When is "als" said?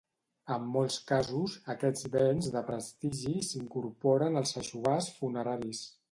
4.41-4.55